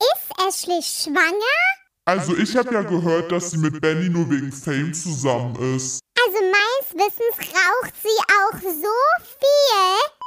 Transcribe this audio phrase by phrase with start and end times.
[0.00, 1.60] Ist Ashley schwanger?
[2.06, 6.00] Also ich habe ja gehört, dass sie mit Benny nur wegen Fame zusammen ist.
[6.18, 10.20] Also meines Wissens raucht sie auch so viel.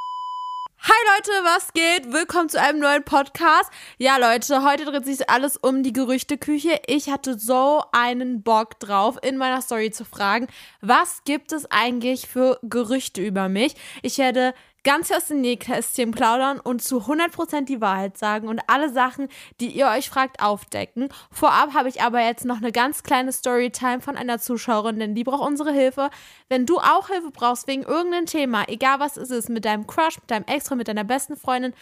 [0.83, 2.13] Hi Leute, was geht?
[2.13, 3.71] Willkommen zu einem neuen Podcast.
[3.97, 6.79] Ja Leute, heute dreht sich alles um die Gerüchteküche.
[6.85, 10.47] Ich hatte so einen Bock drauf, in meiner Story zu fragen,
[10.81, 13.75] was gibt es eigentlich für Gerüchte über mich?
[14.03, 14.53] Ich werde
[14.83, 19.27] ganz aus dem Nähkästchen plaudern und zu 100% die Wahrheit sagen und alle Sachen,
[19.59, 21.09] die ihr euch fragt, aufdecken.
[21.31, 25.23] Vorab habe ich aber jetzt noch eine ganz kleine Storytime von einer Zuschauerin, denn die
[25.23, 26.09] braucht unsere Hilfe.
[26.49, 30.19] Wenn du auch Hilfe brauchst wegen irgendeinem Thema, egal was es ist, mit deinem Crush,
[30.19, 31.73] mit deinem Ex, mit deiner besten Freundin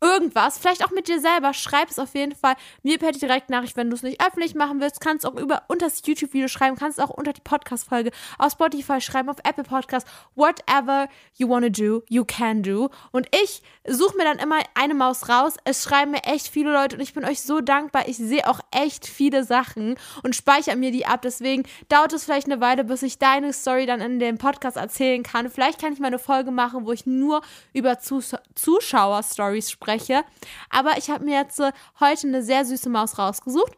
[0.00, 3.88] irgendwas, vielleicht auch mit dir selber, schreib es auf jeden Fall mir per Direktnachricht, wenn
[3.88, 7.10] du es nicht öffentlich machen willst, kannst auch über unter das YouTube-Video schreiben, kannst auch
[7.10, 12.62] unter die Podcast-Folge auf Spotify schreiben, auf Apple Podcast, whatever you wanna do, you can
[12.62, 12.90] do.
[13.10, 15.54] Und ich suche mir dann immer eine Maus raus.
[15.64, 18.06] Es schreiben mir echt viele Leute und ich bin euch so dankbar.
[18.06, 21.22] Ich sehe auch echt viele Sachen und speichere mir die ab.
[21.22, 25.22] Deswegen dauert es vielleicht eine Weile, bis ich deine Story dann in dem Podcast erzählen
[25.22, 25.50] kann.
[25.50, 27.40] Vielleicht kann ich mal eine Folge machen, wo ich nur
[27.72, 30.24] über Zus Zuschauer-Stories spreche spreche.
[30.70, 33.72] Aber ich habe mir jetzt äh, heute eine sehr süße Maus rausgesucht.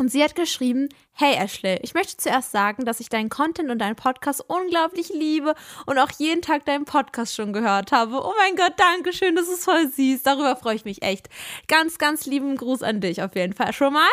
[0.00, 3.80] Und sie hat geschrieben, hey Ashley, ich möchte zuerst sagen, dass ich deinen Content und
[3.80, 8.22] deinen Podcast unglaublich liebe und auch jeden Tag deinen Podcast schon gehört habe.
[8.24, 10.22] Oh mein Gott, danke schön, das ist voll süß.
[10.22, 11.28] Darüber freue ich mich echt.
[11.66, 14.08] Ganz, ganz lieben Gruß an dich auf jeden Fall schon mal.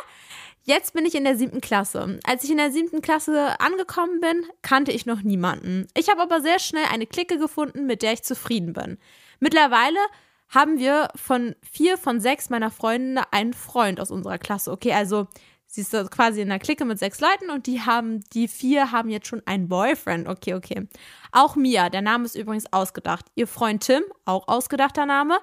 [0.64, 2.20] Jetzt bin ich in der siebten Klasse.
[2.24, 5.86] Als ich in der siebten Klasse angekommen bin, kannte ich noch niemanden.
[5.96, 8.98] Ich habe aber sehr schnell eine Clique gefunden, mit der ich zufrieden bin.
[9.40, 10.00] Mittlerweile
[10.50, 14.72] haben wir von vier von sechs meiner Freunde einen Freund aus unserer Klasse.
[14.72, 15.28] Okay, also
[15.66, 19.10] sie ist quasi in einer Clique mit sechs Leuten und die haben, die vier haben
[19.10, 20.28] jetzt schon einen Boyfriend.
[20.28, 20.88] Okay, okay.
[21.32, 23.26] Auch Mia, der Name ist übrigens ausgedacht.
[23.36, 25.38] Ihr Freund Tim, auch ausgedachter Name.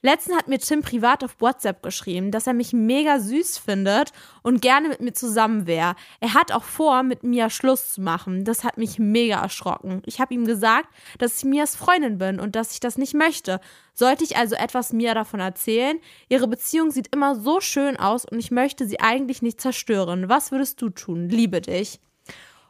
[0.00, 4.12] Letztens hat mir Tim privat auf WhatsApp geschrieben, dass er mich mega süß findet
[4.44, 5.96] und gerne mit mir zusammen wäre.
[6.20, 8.44] Er hat auch vor, mit mir Schluss zu machen.
[8.44, 10.02] Das hat mich mega erschrocken.
[10.06, 10.88] Ich habe ihm gesagt,
[11.18, 13.60] dass ich Mias Freundin bin und dass ich das nicht möchte.
[13.92, 15.98] Sollte ich also etwas Mia davon erzählen?
[16.28, 20.28] Ihre Beziehung sieht immer so schön aus und ich möchte sie eigentlich nicht zerstören.
[20.28, 21.28] Was würdest du tun?
[21.28, 21.98] Liebe dich.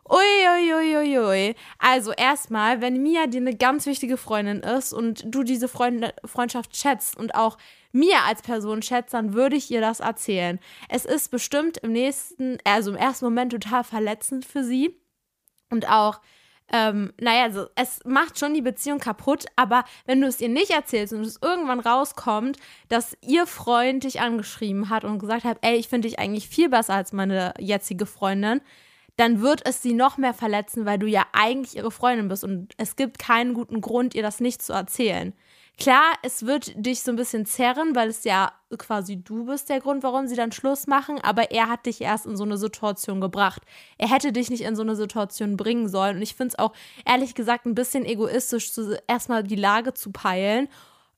[0.09, 0.97] Uiuiuiui.
[0.97, 1.55] Ui, ui.
[1.79, 6.77] Also erstmal, wenn Mia dir eine ganz wichtige Freundin ist und du diese Freund Freundschaft
[6.77, 7.59] schätzt und auch
[7.93, 10.59] Mia als Person schätzt, dann würde ich ihr das erzählen.
[10.89, 14.97] Es ist bestimmt im nächsten, also im ersten Moment total verletzend für sie
[15.71, 16.21] und auch
[16.71, 20.71] ähm, naja, also es macht schon die Beziehung kaputt, aber wenn du es ihr nicht
[20.71, 22.59] erzählst und es irgendwann rauskommt,
[22.89, 26.69] dass ihr Freund dich angeschrieben hat und gesagt hat, ey, ich finde dich eigentlich viel
[26.69, 28.61] besser als meine jetzige Freundin,
[29.19, 32.73] dann wird es sie noch mehr verletzen, weil du ja eigentlich ihre Freundin bist und
[32.77, 35.35] es gibt keinen guten Grund, ihr das nicht zu erzählen.
[35.77, 39.81] Klar, es wird dich so ein bisschen zerren, weil es ja quasi du bist der
[39.81, 43.21] Grund, warum sie dann Schluss machen, aber er hat dich erst in so eine Situation
[43.21, 43.63] gebracht.
[43.97, 46.73] Er hätte dich nicht in so eine Situation bringen sollen und ich finde es auch
[47.05, 48.71] ehrlich gesagt ein bisschen egoistisch,
[49.09, 50.69] erstmal die Lage zu peilen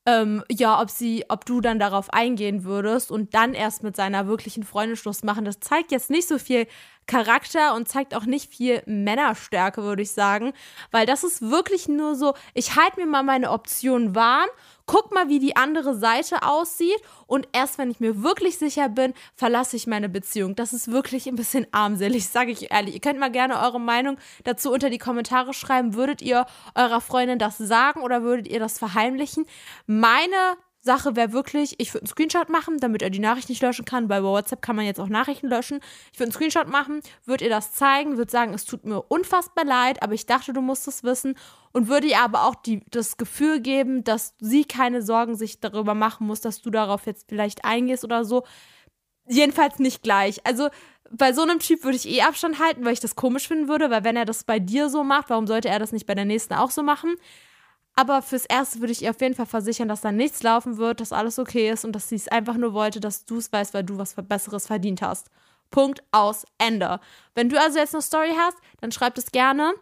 [0.07, 4.27] ähm, ja, ob sie, ob du dann darauf eingehen würdest und dann erst mit seiner
[4.27, 5.45] wirklichen Freundin Schluss machen.
[5.45, 6.67] Das zeigt jetzt nicht so viel
[7.11, 10.53] Charakter und zeigt auch nicht viel Männerstärke, würde ich sagen.
[10.93, 14.49] Weil das ist wirklich nur so, ich halte mir mal meine Optionen warm,
[14.87, 19.13] guck mal, wie die andere Seite aussieht und erst wenn ich mir wirklich sicher bin,
[19.35, 20.55] verlasse ich meine Beziehung.
[20.55, 22.95] Das ist wirklich ein bisschen armselig, sage ich ehrlich.
[22.95, 25.95] Ihr könnt mal gerne eure Meinung dazu unter die Kommentare schreiben.
[25.95, 26.47] Würdet ihr
[26.77, 29.47] eurer Freundin das sagen oder würdet ihr das verheimlichen?
[29.87, 33.85] Meine Sache wäre wirklich, ich würde einen Screenshot machen, damit er die Nachricht nicht löschen
[33.85, 35.81] kann, weil bei WhatsApp kann man jetzt auch Nachrichten löschen.
[36.13, 39.65] Ich würde einen Screenshot machen, würde ihr das zeigen, würde sagen, es tut mir unfassbar
[39.65, 41.37] leid, aber ich dachte, du musst es wissen
[41.73, 45.95] und würde ihr aber auch die, das Gefühl geben, dass sie keine Sorgen sich darüber
[45.95, 48.45] machen muss, dass du darauf jetzt vielleicht eingehst oder so.
[49.29, 50.45] Jedenfalls nicht gleich.
[50.47, 50.71] Also
[51.11, 53.91] bei so einem Typ würde ich eh Abstand halten, weil ich das komisch finden würde,
[53.91, 56.25] weil wenn er das bei dir so macht, warum sollte er das nicht bei der
[56.25, 57.17] nächsten auch so machen?
[57.95, 61.01] Aber fürs Erste würde ich ihr auf jeden Fall versichern, dass da nichts laufen wird,
[61.01, 63.75] dass alles okay ist und dass sie es einfach nur wollte, dass du es weißt,
[63.75, 65.31] weil du was Besseres verdient hast.
[65.71, 67.01] Punkt aus Ende.
[67.35, 69.75] Wenn du also jetzt eine Story hast, dann schreib es gerne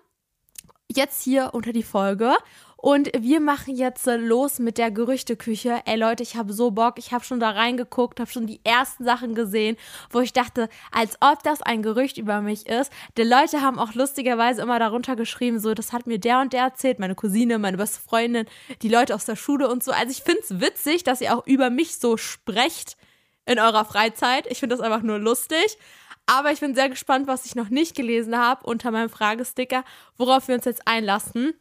[0.91, 2.35] jetzt hier unter die Folge.
[2.81, 5.83] Und wir machen jetzt los mit der Gerüchteküche.
[5.85, 6.95] Ey Leute, ich habe so Bock.
[6.99, 9.77] Ich habe schon da reingeguckt, habe schon die ersten Sachen gesehen,
[10.11, 12.93] wo ich dachte, als ob das ein Gerücht über mich ist.
[13.17, 16.63] Die Leute haben auch lustigerweise immer darunter geschrieben, so, das hat mir der und der
[16.63, 18.47] erzählt, meine Cousine, meine beste Freundin,
[18.81, 19.91] die Leute aus der Schule und so.
[19.91, 22.97] Also ich finde es witzig, dass ihr auch über mich so sprecht
[23.45, 24.47] in eurer Freizeit.
[24.49, 25.79] Ich finde das einfach nur lustig.
[26.27, 29.83] Aber ich bin sehr gespannt, was ich noch nicht gelesen habe unter meinem Fragesticker,
[30.17, 31.55] worauf wir uns jetzt einlassen.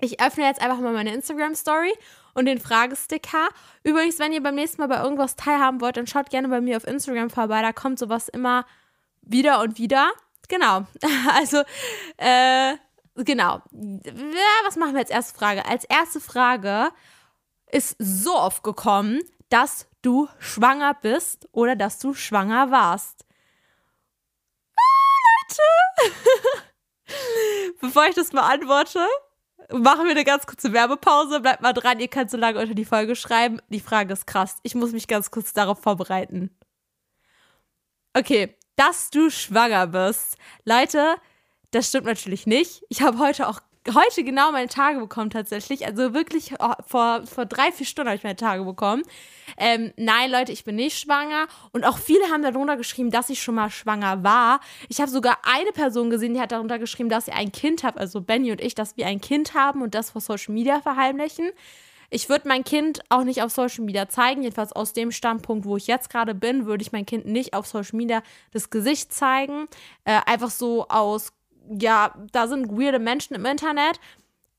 [0.00, 1.92] Ich öffne jetzt einfach mal meine Instagram-Story
[2.34, 3.48] und den Fragesticker.
[3.82, 6.76] Übrigens, wenn ihr beim nächsten Mal bei irgendwas teilhaben wollt, dann schaut gerne bei mir
[6.76, 7.62] auf Instagram vorbei.
[7.62, 8.64] Da kommt sowas immer
[9.22, 10.12] wieder und wieder.
[10.48, 10.86] Genau.
[11.34, 11.62] Also,
[12.16, 12.76] äh,
[13.16, 13.60] genau.
[13.72, 15.66] Ja, was machen wir als erste Frage?
[15.66, 16.90] Als erste Frage
[17.70, 19.20] ist so oft gekommen,
[19.50, 23.24] dass du schwanger bist oder dass du schwanger warst.
[24.76, 25.58] Ah,
[26.08, 26.64] Leute!
[27.80, 29.06] Bevor ich das beantworte,
[29.72, 31.40] machen wir eine ganz kurze Werbepause.
[31.40, 33.60] Bleibt mal dran, ihr könnt so lange unter die Folge schreiben.
[33.68, 34.56] Die Frage ist krass.
[34.62, 36.50] Ich muss mich ganz kurz darauf vorbereiten.
[38.14, 40.36] Okay, dass du schwanger bist.
[40.64, 41.16] Leute,
[41.70, 42.84] das stimmt natürlich nicht.
[42.88, 45.86] Ich habe heute auch heute genau meine Tage bekommen tatsächlich.
[45.86, 49.02] Also wirklich oh, vor, vor drei, vier Stunden habe ich meine Tage bekommen.
[49.56, 51.46] Ähm, nein, Leute, ich bin nicht schwanger.
[51.72, 54.60] Und auch viele haben darunter geschrieben, dass ich schon mal schwanger war.
[54.88, 57.98] Ich habe sogar eine Person gesehen, die hat darunter geschrieben, dass sie ein Kind hat,
[57.98, 61.50] also Benny und ich, dass wir ein Kind haben und das vor Social Media verheimlichen.
[62.10, 64.42] Ich würde mein Kind auch nicht auf Social Media zeigen.
[64.42, 67.66] Jedenfalls aus dem Standpunkt, wo ich jetzt gerade bin, würde ich mein Kind nicht auf
[67.66, 68.22] Social Media
[68.52, 69.68] das Gesicht zeigen.
[70.04, 71.32] Äh, einfach so aus
[71.80, 74.00] ja, da sind weirde Menschen im Internet.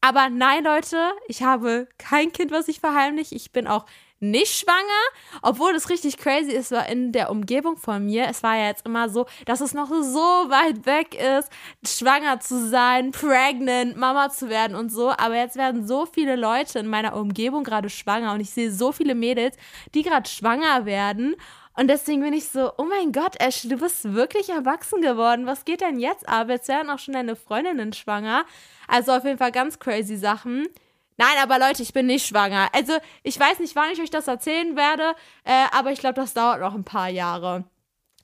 [0.01, 3.35] Aber nein, Leute, ich habe kein Kind, was ich verheimliche.
[3.35, 3.85] Ich bin auch
[4.21, 8.27] nicht schwanger, obwohl das richtig crazy ist, war in der Umgebung von mir.
[8.29, 10.19] Es war ja jetzt immer so, dass es noch so
[10.49, 11.49] weit weg ist,
[11.85, 15.11] schwanger zu sein, pregnant, Mama zu werden und so.
[15.11, 18.91] Aber jetzt werden so viele Leute in meiner Umgebung gerade schwanger und ich sehe so
[18.91, 19.55] viele Mädels,
[19.95, 21.35] die gerade schwanger werden.
[21.79, 25.45] Und deswegen bin ich so, oh mein Gott, Ashley, du bist wirklich erwachsen geworden.
[25.45, 26.49] Was geht denn jetzt ab?
[26.49, 28.43] Jetzt werden auch schon deine Freundinnen schwanger.
[28.89, 30.67] Also auf jeden Fall ganz crazy Sachen.
[31.15, 32.67] Nein, aber Leute, ich bin nicht schwanger.
[32.73, 35.15] Also ich weiß nicht, wann ich euch das erzählen werde,
[35.45, 37.63] äh, aber ich glaube, das dauert noch ein paar Jahre.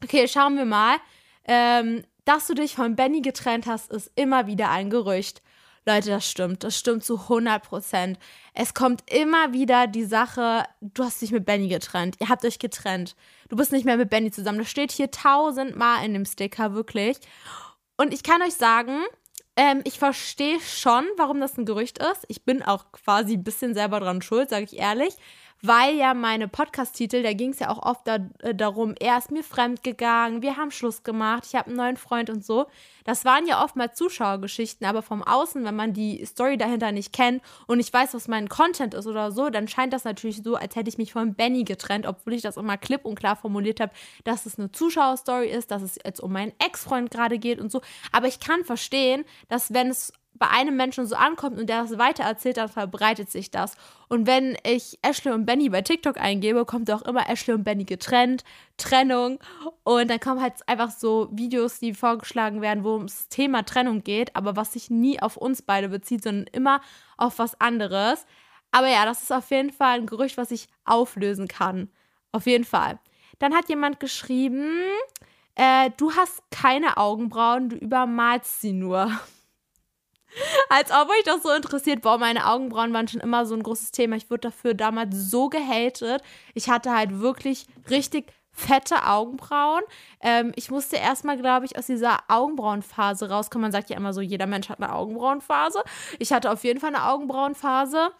[0.03, 0.97] Okay, schauen wir mal.
[1.47, 5.41] Ähm, dass du dich von Benny getrennt hast, ist immer wieder ein Gerücht.
[5.87, 6.63] Leute, das stimmt.
[6.63, 8.17] Das stimmt zu 100 Prozent.
[8.53, 12.15] Es kommt immer wieder die Sache, du hast dich mit Benny getrennt.
[12.19, 13.15] Ihr habt euch getrennt.
[13.49, 14.57] Du bist nicht mehr mit Benny zusammen.
[14.57, 17.17] Das steht hier tausendmal in dem Sticker, wirklich.
[17.97, 18.97] Und ich kann euch sagen,
[19.55, 22.25] ähm, ich verstehe schon, warum das ein Gerücht ist.
[22.29, 25.15] Ich bin auch quasi ein bisschen selber dran schuld, sage ich ehrlich
[25.61, 29.31] weil ja meine Podcast-Titel, da ging es ja auch oft da, äh, darum, er ist
[29.31, 32.67] mir fremd gegangen, wir haben Schluss gemacht, ich habe einen neuen Freund und so.
[33.03, 37.13] Das waren ja oft mal Zuschauergeschichten, aber vom Außen, wenn man die Story dahinter nicht
[37.13, 40.55] kennt und ich weiß, was mein Content ist oder so, dann scheint das natürlich so,
[40.55, 43.79] als hätte ich mich von Benny getrennt, obwohl ich das immer klipp und klar formuliert
[43.79, 43.93] habe,
[44.23, 47.81] dass es eine Zuschauerstory ist, dass es jetzt um meinen Ex-Freund gerade geht und so.
[48.11, 51.97] Aber ich kann verstehen, dass wenn es bei einem Menschen so ankommt und der das
[51.97, 53.75] weitererzählt, dann verbreitet sich das.
[54.09, 57.85] Und wenn ich Ashley und Benny bei TikTok eingebe, kommt auch immer Ashley und Benny
[57.85, 58.43] getrennt,
[58.77, 59.39] Trennung.
[59.83, 64.35] Und dann kommen halt einfach so Videos, die vorgeschlagen werden, wo ums Thema Trennung geht,
[64.35, 66.81] aber was sich nie auf uns beide bezieht, sondern immer
[67.17, 68.25] auf was anderes.
[68.71, 71.89] Aber ja, das ist auf jeden Fall ein Gerücht, was ich auflösen kann.
[72.31, 72.99] Auf jeden Fall.
[73.39, 74.69] Dann hat jemand geschrieben,
[75.55, 79.09] äh, du hast keine Augenbrauen, du übermalst sie nur.
[80.69, 82.01] Als ob euch das so interessiert.
[82.01, 84.15] Boah, meine Augenbrauen waren schon immer so ein großes Thema.
[84.15, 86.21] Ich wurde dafür damals so gehatet.
[86.53, 89.83] Ich hatte halt wirklich richtig fette Augenbrauen.
[90.21, 93.63] Ähm, ich musste erstmal, glaube ich, aus dieser Augenbrauenphase rauskommen.
[93.63, 95.83] Man sagt ja immer so, jeder Mensch hat eine Augenbrauenphase.
[96.19, 98.11] Ich hatte auf jeden Fall eine Augenbrauenphase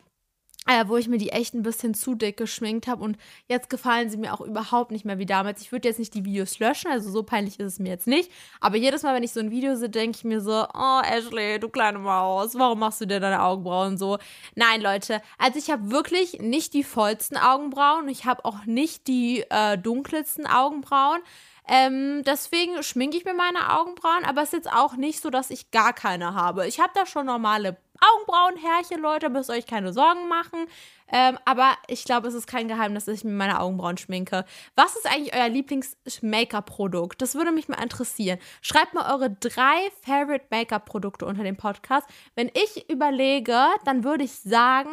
[0.68, 3.18] äh, wo ich mir die echt ein bisschen zu dick geschminkt habe und
[3.48, 5.62] jetzt gefallen sie mir auch überhaupt nicht mehr wie damals.
[5.62, 8.32] Ich würde jetzt nicht die Videos löschen, also so peinlich ist es mir jetzt nicht,
[8.60, 11.60] aber jedes Mal, wenn ich so ein Video sehe, denke ich mir so, oh Ashley,
[11.60, 14.18] du kleine Maus, warum machst du dir deine Augenbrauen so?
[14.56, 19.44] Nein, Leute, also ich habe wirklich nicht die vollsten Augenbrauen, ich habe auch nicht die
[19.50, 21.22] äh, dunkelsten Augenbrauen.
[21.68, 25.50] Ähm, deswegen schminke ich mir meine Augenbrauen, aber es ist jetzt auch nicht so, dass
[25.50, 26.68] ich gar keine habe.
[26.68, 30.68] Ich habe da schon normale Augenbrauenhärchen, Leute, müsst euch keine Sorgen machen.
[31.12, 34.46] Ähm, aber ich glaube, es ist kein Geheimnis, dass ich mir meine Augenbrauen schminke.
[34.76, 37.22] Was ist eigentlich euer Lieblings-Make-up-Produkt?
[37.22, 38.40] Das würde mich mal interessieren.
[38.62, 42.08] Schreibt mal eure drei Favorite Make-up-Produkte unter dem Podcast.
[42.36, 44.92] Wenn ich überlege, dann würde ich sagen,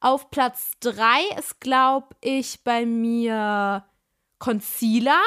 [0.00, 3.84] auf Platz drei ist, glaube ich, bei mir
[4.38, 5.20] Concealer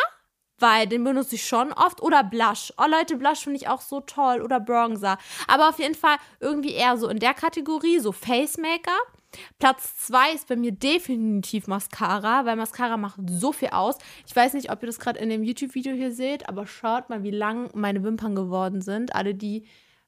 [0.62, 2.02] weil den benutze ich schon oft.
[2.02, 2.74] Oder Blush.
[2.78, 4.42] Oh Leute, Blush finde ich auch so toll.
[4.42, 5.18] Oder Bronzer.
[5.48, 9.18] Aber auf jeden Fall irgendwie eher so in der Kategorie, so Face Make-up.
[9.60, 13.98] Platz 2 ist bei mir definitiv Mascara, weil Mascara macht so viel aus.
[14.28, 17.24] Ich weiß nicht, ob ihr das gerade in dem YouTube-Video hier seht, aber schaut mal,
[17.24, 19.16] wie lang meine Wimpern geworden sind.
[19.16, 19.66] Alle, die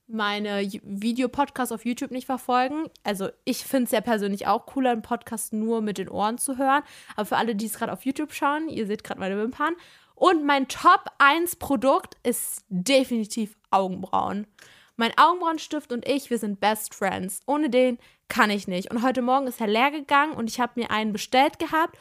[0.07, 2.85] meine Videopodcasts auf YouTube nicht verfolgen.
[3.03, 6.57] Also ich finde es ja persönlich auch cooler, einen Podcast nur mit den Ohren zu
[6.57, 6.83] hören.
[7.15, 9.73] Aber für alle, die es gerade auf YouTube schauen, ihr seht gerade meine Wimpern.
[10.15, 14.47] Und mein Top 1 Produkt ist definitiv Augenbrauen.
[14.95, 17.41] Mein Augenbrauenstift und ich, wir sind Best Friends.
[17.47, 17.97] Ohne den
[18.29, 18.91] kann ich nicht.
[18.91, 21.97] Und heute Morgen ist er leer gegangen und ich habe mir einen bestellt gehabt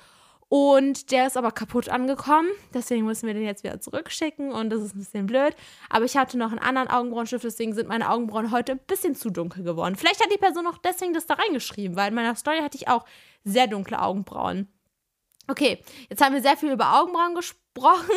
[0.49, 2.49] und der ist aber kaputt angekommen.
[2.75, 5.57] Deswegen müssen wir den jetzt wieder zurückschicken und das ist ein bisschen blöd.
[5.89, 9.31] Aber ich hatte noch einen anderen Augenbrauenstift, deswegen sind meine Augenbrauen heute ein bisschen zu
[9.31, 9.97] dunkel geworden.
[9.97, 12.89] Vielleicht hat die Person auch deswegen das da reingeschrieben, weil in meiner Story hatte ich
[12.89, 13.07] auch
[13.45, 14.69] sehr dunkle Augenbrauen.
[15.49, 17.63] Okay, jetzt haben wir sehr viel über Augenbrauen gesprochen.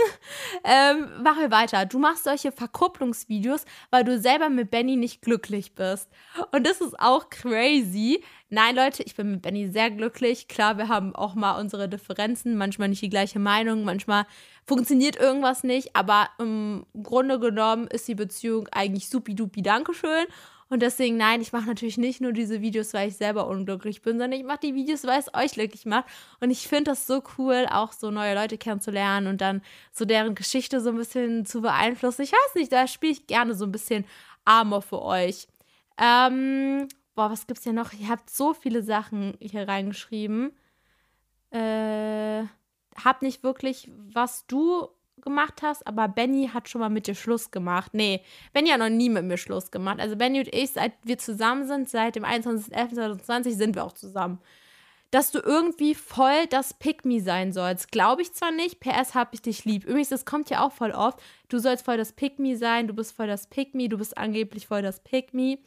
[0.65, 1.85] Ähm, machen wir weiter.
[1.85, 6.09] Du machst solche Verkupplungsvideos, weil du selber mit Benny nicht glücklich bist.
[6.51, 8.23] Und das ist auch crazy.
[8.49, 10.47] Nein, Leute, ich bin mit Benny sehr glücklich.
[10.47, 14.25] Klar, wir haben auch mal unsere Differenzen, manchmal nicht die gleiche Meinung, manchmal
[14.65, 20.25] funktioniert irgendwas nicht, aber im Grunde genommen ist die Beziehung eigentlich supi-dupi, Dankeschön.
[20.69, 24.17] Und deswegen, nein, ich mache natürlich nicht nur diese Videos, weil ich selber unglücklich bin,
[24.17, 26.05] sondern ich mache die Videos, weil es euch glücklich macht.
[26.39, 30.33] Und ich finde das so cool, auch so neue Leute kennenzulernen und dann so deren
[30.33, 32.23] Geschichte so ein bisschen zu beeinflussen.
[32.23, 34.05] Ich weiß nicht, da spiele ich gerne so ein bisschen
[34.43, 35.47] Armor für euch.
[35.99, 37.93] Ähm, boah, was gibt's hier noch?
[37.93, 40.51] Ihr habt so viele Sachen hier reingeschrieben.
[41.51, 42.43] Äh,
[43.03, 44.87] hab nicht wirklich, was du
[45.21, 47.93] gemacht hast, aber Benny hat schon mal mit dir Schluss gemacht.
[47.93, 48.21] Nee,
[48.53, 49.99] Benny hat noch nie mit mir Schluss gemacht.
[49.99, 54.39] Also Benny und ich, seit wir zusammen sind, seit dem 21.11.2020 sind wir auch zusammen.
[55.11, 59.41] Dass du irgendwie voll das Pick-Me sein sollst, glaube ich zwar nicht, PS hab ich
[59.41, 59.85] dich lieb.
[59.85, 61.19] Übrigens, das kommt ja auch voll oft.
[61.47, 64.81] Du sollst voll das Pick-Me sein, du bist voll das Pick-Me, du bist angeblich voll
[64.81, 65.59] das Pick-Me.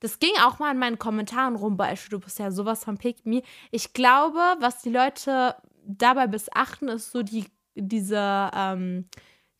[0.00, 3.42] Das ging auch mal in meinen Kommentaren rum, Beispiel, du bist ja sowas von Pick-Me.
[3.70, 7.46] Ich glaube, was die Leute dabei missachten, ist so die
[7.76, 9.06] diese, ähm,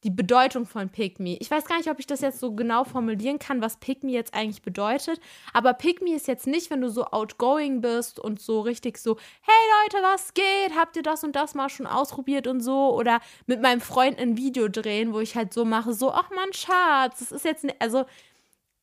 [0.05, 1.37] die Bedeutung von Pick Me.
[1.41, 4.13] Ich weiß gar nicht, ob ich das jetzt so genau formulieren kann, was Pick Me
[4.13, 5.21] jetzt eigentlich bedeutet.
[5.53, 9.17] Aber Pick Me ist jetzt nicht, wenn du so outgoing bist und so richtig so,
[9.43, 10.77] hey Leute, was geht?
[10.77, 12.95] Habt ihr das und das mal schon ausprobiert und so?
[12.95, 16.53] Oder mit meinem Freund ein Video drehen, wo ich halt so mache, so, ach man,
[16.53, 18.05] Schatz, das ist jetzt, ne also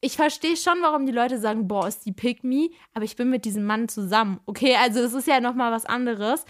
[0.02, 3.30] ich verstehe schon, warum die Leute sagen, boah, ist die Pick Me, aber ich bin
[3.30, 4.42] mit diesem Mann zusammen.
[4.46, 6.44] Okay, also das ist ja nochmal was anderes.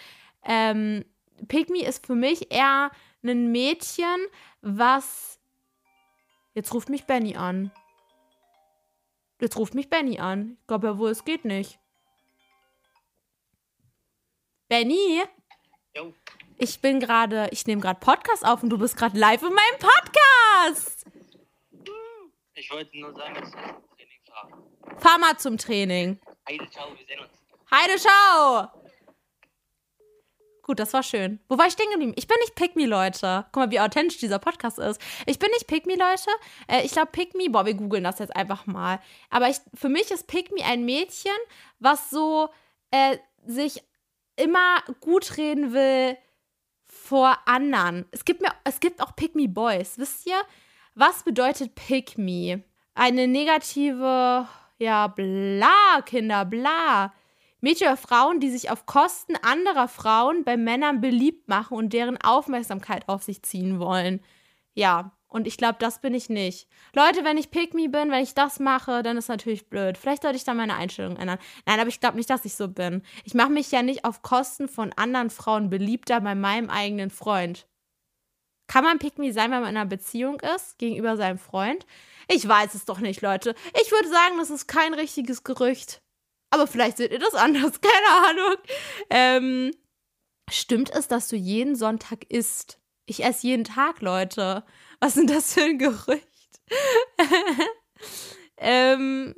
[0.43, 1.05] Ähm,
[1.47, 2.91] Pygmy ist für mich eher
[3.23, 4.27] ein Mädchen,
[4.61, 5.39] was.
[6.53, 7.71] Jetzt ruft mich Benny an.
[9.39, 10.57] Jetzt ruft mich Benny an.
[10.61, 11.79] Ich glaube ja wohl, es geht nicht.
[14.67, 15.21] Benny?
[15.95, 16.13] Jo.
[16.57, 19.79] Ich bin gerade, ich nehme gerade Podcast auf und du bist gerade live in meinem
[19.79, 21.05] Podcast.
[22.53, 23.59] Ich wollte nur sagen, dass ich zum
[23.97, 24.99] Training fahre.
[24.99, 26.19] Fahr mal zum Training.
[26.47, 27.31] Heide, ciao, wir sehen uns.
[27.71, 28.82] Heide, ciao.
[30.63, 31.39] Gut, das war schön.
[31.49, 32.13] Wo war ich stehen geblieben?
[32.15, 33.45] Ich bin nicht Pick Me, Leute.
[33.51, 34.99] Guck mal, wie authentisch dieser Podcast ist.
[35.25, 36.29] Ich bin nicht Pick Me, Leute.
[36.67, 39.01] Äh, ich glaube, Pick Me, boah, wir googeln das jetzt einfach mal.
[39.29, 41.33] Aber ich, für mich ist Pick Me ein Mädchen,
[41.79, 42.47] was so
[42.91, 43.83] äh, sich
[44.37, 46.17] immer gut reden will
[46.85, 48.05] vor anderen.
[48.11, 49.97] Es gibt, mir, es gibt auch Pick Me Boys.
[49.97, 50.41] Wisst ihr,
[50.95, 52.63] was bedeutet Pick Me?
[52.93, 57.13] Eine negative, ja, bla, Kinder, bla.
[57.63, 62.17] Mädchen oder Frauen, die sich auf Kosten anderer Frauen bei Männern beliebt machen und deren
[62.21, 64.21] Aufmerksamkeit auf sich ziehen wollen.
[64.73, 66.67] Ja, und ich glaube, das bin ich nicht.
[66.93, 69.97] Leute, wenn ich Pick Me bin, wenn ich das mache, dann ist natürlich blöd.
[69.97, 71.39] Vielleicht sollte ich da meine Einstellung ändern.
[71.65, 73.01] Nein, aber ich glaube nicht, dass ich so bin.
[73.23, 77.65] Ich mache mich ja nicht auf Kosten von anderen Frauen beliebter bei meinem eigenen Freund.
[78.67, 81.85] Kann man Pick Me sein, wenn man in einer Beziehung ist, gegenüber seinem Freund?
[82.27, 83.55] Ich weiß es doch nicht, Leute.
[83.81, 86.01] Ich würde sagen, das ist kein richtiges Gerücht.
[86.53, 88.55] Aber vielleicht seht ihr das anders, keine Ahnung.
[89.09, 89.71] Ähm,
[90.51, 92.77] stimmt es, dass du jeden Sonntag isst?
[93.07, 94.63] Ich esse jeden Tag, Leute.
[94.99, 96.61] Was denn das für ein Gerücht?
[98.57, 99.33] ähm,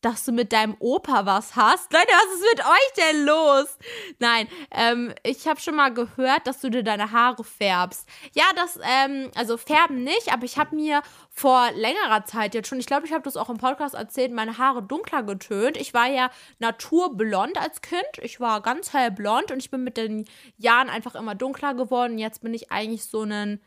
[0.00, 1.92] dass du mit deinem Opa was hast.
[1.92, 3.78] Leute, was ist mit euch denn los?
[4.18, 8.08] Nein, ähm, ich habe schon mal gehört, dass du dir deine Haare färbst.
[8.34, 12.80] Ja, das, ähm, also färben nicht, aber ich habe mir vor längerer Zeit jetzt schon,
[12.80, 15.76] ich glaube, ich habe das auch im Podcast erzählt, meine Haare dunkler getönt.
[15.76, 18.00] Ich war ja naturblond als Kind.
[18.22, 20.26] Ich war ganz hellblond und ich bin mit den
[20.56, 22.18] Jahren einfach immer dunkler geworden.
[22.18, 23.60] Jetzt bin ich eigentlich so ein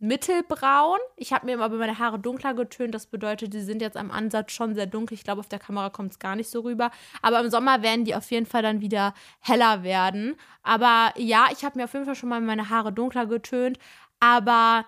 [0.00, 0.98] mittelbraun.
[1.16, 2.94] Ich habe mir aber meine Haare dunkler getönt.
[2.94, 5.14] Das bedeutet, die sind jetzt am Ansatz schon sehr dunkel.
[5.14, 6.90] Ich glaube, auf der Kamera kommt es gar nicht so rüber.
[7.22, 10.36] Aber im Sommer werden die auf jeden Fall dann wieder heller werden.
[10.62, 13.78] Aber ja, ich habe mir auf jeden Fall schon mal meine Haare dunkler getönt.
[14.18, 14.86] aber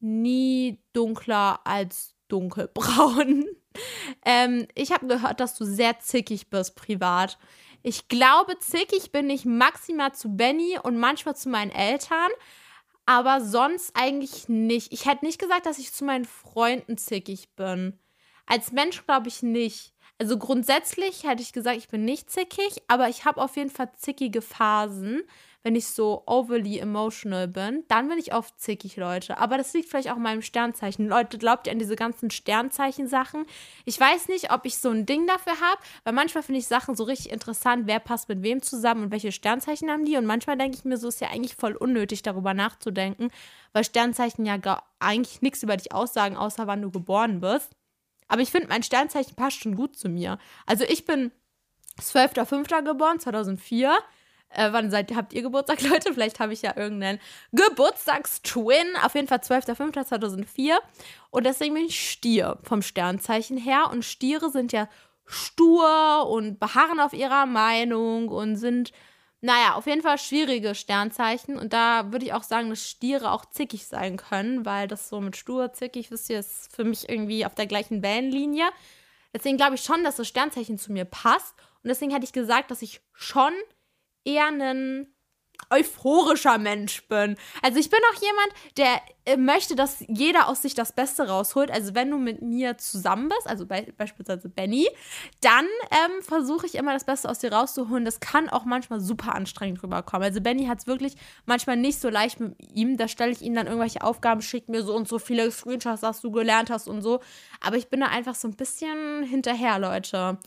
[0.00, 3.44] nie dunkler als dunkelbraun.
[4.24, 7.38] ähm, ich habe gehört, dass du sehr zickig bist privat.
[7.82, 12.30] Ich glaube, zickig bin ich maximal zu Benny und manchmal zu meinen Eltern,
[13.06, 14.92] aber sonst eigentlich nicht.
[14.92, 17.98] Ich hätte nicht gesagt, dass ich zu meinen Freunden zickig bin.
[18.46, 19.94] Als Mensch glaube ich nicht.
[20.18, 23.92] Also grundsätzlich hätte ich gesagt, ich bin nicht zickig, aber ich habe auf jeden Fall
[23.96, 25.22] zickige Phasen
[25.66, 29.38] wenn ich so overly emotional bin, dann bin ich oft zickig, Leute.
[29.38, 31.08] Aber das liegt vielleicht auch meinem Sternzeichen.
[31.08, 33.46] Leute, glaubt ihr an diese ganzen Sternzeichen-Sachen?
[33.84, 36.94] Ich weiß nicht, ob ich so ein Ding dafür habe, weil manchmal finde ich Sachen
[36.94, 40.16] so richtig interessant, wer passt mit wem zusammen und welche Sternzeichen haben die.
[40.16, 43.32] Und manchmal denke ich mir, so ist ja eigentlich voll unnötig, darüber nachzudenken,
[43.72, 47.72] weil Sternzeichen ja gar eigentlich nichts über dich aussagen, außer wann du geboren bist.
[48.28, 50.38] Aber ich finde, mein Sternzeichen passt schon gut zu mir.
[50.64, 51.32] Also ich bin
[52.00, 52.84] 12.05.
[52.84, 53.98] geboren, 2004.
[54.50, 56.14] Äh, wann seid, habt ihr Geburtstag, Leute?
[56.14, 57.20] Vielleicht habe ich ja irgendeinen
[57.52, 58.96] Geburtstagstwin.
[59.02, 60.76] Auf jeden Fall 12.05.2004.
[61.30, 63.90] Und deswegen bin ich Stier vom Sternzeichen her.
[63.90, 64.88] Und Stiere sind ja
[65.24, 68.92] stur und beharren auf ihrer Meinung und sind,
[69.40, 71.58] naja, auf jeden Fall schwierige Sternzeichen.
[71.58, 75.20] Und da würde ich auch sagen, dass Stiere auch zickig sein können, weil das so
[75.20, 78.66] mit stur, zickig, wisst ihr, ist für mich irgendwie auf der gleichen Wellenlinie.
[79.34, 81.54] Deswegen glaube ich schon, dass das Sternzeichen zu mir passt.
[81.82, 83.52] Und deswegen hätte ich gesagt, dass ich schon
[84.26, 85.06] eher ein
[85.70, 87.36] euphorischer Mensch bin.
[87.62, 91.70] Also ich bin auch jemand, der äh, möchte, dass jeder aus sich das Beste rausholt.
[91.70, 94.88] Also wenn du mit mir zusammen bist, also be beispielsweise Benny,
[95.40, 98.04] dann ähm, versuche ich immer das Beste aus dir rauszuholen.
[98.04, 100.24] Das kann auch manchmal super anstrengend rüberkommen.
[100.24, 101.16] Also Benny hat es wirklich
[101.46, 102.96] manchmal nicht so leicht mit ihm.
[102.96, 106.20] Da stelle ich ihm dann irgendwelche Aufgaben, schickt mir so und so viele Screenshots, was
[106.20, 107.20] du gelernt hast und so.
[107.60, 110.38] Aber ich bin da einfach so ein bisschen hinterher, Leute.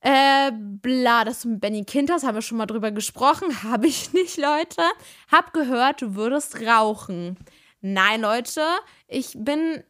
[0.00, 3.62] Äh, bla, das mit Benny Kinders haben wir schon mal drüber gesprochen.
[3.62, 4.82] Habe ich nicht, Leute.
[5.30, 7.36] Hab gehört, du würdest rauchen.
[7.80, 8.62] Nein, Leute,
[9.08, 9.82] ich bin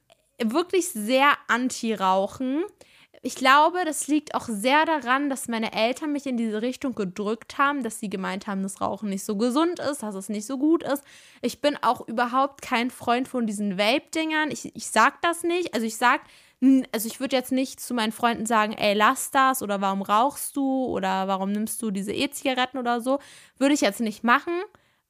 [0.43, 2.65] wirklich sehr anti-Rauchen.
[3.23, 7.59] Ich glaube, das liegt auch sehr daran, dass meine Eltern mich in diese Richtung gedrückt
[7.59, 10.59] haben, dass sie gemeint haben, dass Rauchen nicht so gesund ist, dass es nicht so
[10.59, 11.03] gut ist.
[11.43, 14.51] Ich bin auch überhaupt kein Freund von diesen Vape-Dingern.
[14.51, 15.75] Ich, ich sag das nicht.
[15.75, 16.21] Also ich sag,
[16.93, 20.57] also ich würde jetzt nicht zu meinen Freunden sagen, ey, lass das oder warum rauchst
[20.57, 23.19] du oder warum nimmst du diese E-Zigaretten oder so.
[23.59, 24.55] Würde ich jetzt nicht machen,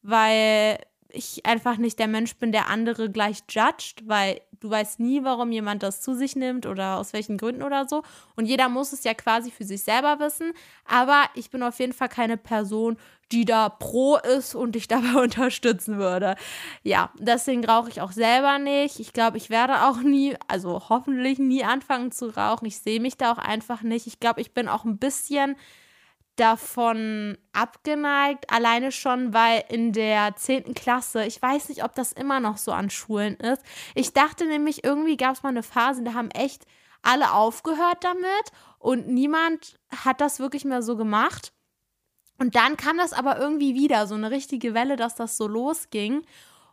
[0.02, 0.78] weil
[1.08, 5.52] ich einfach nicht der Mensch bin, der andere gleich judgt, weil du weißt nie, warum
[5.52, 8.02] jemand das zu sich nimmt oder aus welchen Gründen oder so.
[8.34, 10.52] Und jeder muss es ja quasi für sich selber wissen.
[10.84, 12.96] Aber ich bin auf jeden Fall keine Person,
[13.32, 16.36] die da pro ist und dich dabei unterstützen würde.
[16.82, 19.00] Ja, deswegen rauche ich auch selber nicht.
[19.00, 22.66] Ich glaube, ich werde auch nie, also hoffentlich nie anfangen zu rauchen.
[22.66, 24.06] Ich sehe mich da auch einfach nicht.
[24.06, 25.56] Ich glaube, ich bin auch ein bisschen
[26.36, 30.74] davon abgeneigt, alleine schon, weil in der 10.
[30.74, 33.62] Klasse, ich weiß nicht, ob das immer noch so an Schulen ist.
[33.94, 36.66] Ich dachte nämlich, irgendwie gab es mal eine Phase, da haben echt
[37.02, 41.52] alle aufgehört damit und niemand hat das wirklich mehr so gemacht.
[42.38, 46.22] Und dann kam das aber irgendwie wieder, so eine richtige Welle, dass das so losging.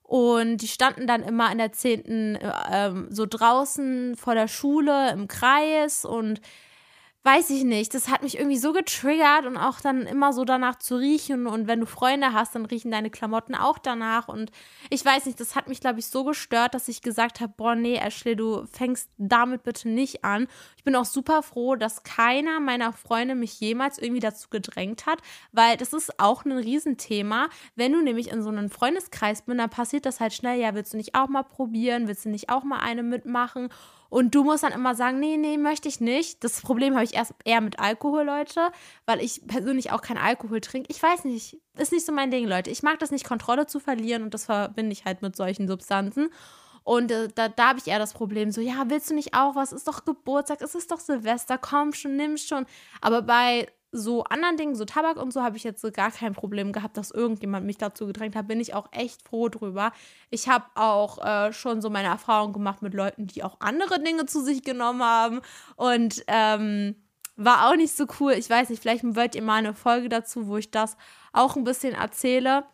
[0.03, 2.35] Und die standen dann immer in der 10.
[2.35, 6.41] Äh, so draußen vor der Schule im Kreis und
[7.25, 10.75] weiß ich nicht, das hat mich irgendwie so getriggert und auch dann immer so danach
[10.75, 11.47] zu riechen.
[11.47, 14.27] Und wenn du Freunde hast, dann riechen deine Klamotten auch danach.
[14.27, 14.51] Und
[14.89, 17.75] ich weiß nicht, das hat mich glaube ich so gestört, dass ich gesagt habe, boah
[17.75, 20.47] nee, Ashley, du fängst damit bitte nicht an.
[20.75, 25.19] Ich bin auch super froh, dass keiner meiner Freunde mich jemals irgendwie dazu gedrängt hat,
[25.53, 27.47] weil das ist auch ein Riesenthema.
[27.75, 30.93] Wenn du nämlich in so einem Freundeskreis bist, dann passiert das halt schnell, ja, willst
[30.93, 33.69] du nicht auch mal probieren, willst du nicht auch mal eine mitmachen
[34.13, 36.43] und du musst dann immer sagen, nee, nee, möchte ich nicht.
[36.43, 38.69] Das Problem habe ich erst eher mit Alkohol, Leute,
[39.07, 40.91] weil ich persönlich auch keinen Alkohol trinke.
[40.91, 42.69] Ich weiß nicht, ist nicht so mein Ding, Leute.
[42.69, 46.29] Ich mag das nicht, Kontrolle zu verlieren und das verbinde ich halt mit solchen Substanzen.
[46.83, 49.55] Und äh, da, da habe ich eher das Problem, so, ja, willst du nicht auch
[49.55, 49.71] was?
[49.71, 52.67] Ist doch Geburtstag, es ist doch Silvester, komm schon, nimm schon.
[53.01, 56.33] Aber bei so anderen Dingen, so Tabak und so, habe ich jetzt so gar kein
[56.33, 58.47] Problem gehabt, dass irgendjemand mich dazu gedrängt hat.
[58.47, 59.93] Bin ich auch echt froh drüber.
[60.31, 64.25] Ich habe auch äh, schon so meine Erfahrung gemacht mit Leuten, die auch andere Dinge
[64.25, 65.41] zu sich genommen haben.
[65.75, 66.95] Und ähm,
[67.35, 68.33] war auch nicht so cool.
[68.33, 70.97] Ich weiß nicht, vielleicht wollt ihr mal eine Folge dazu, wo ich das
[71.31, 72.65] auch ein bisschen erzähle.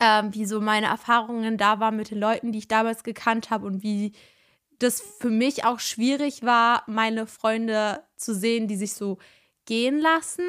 [0.00, 3.66] Ähm, wie so meine Erfahrungen da waren mit den Leuten, die ich damals gekannt habe
[3.66, 4.12] und wie
[4.78, 9.18] das für mich auch schwierig war, meine Freunde zu sehen, die sich so
[9.66, 10.44] gehen lassen.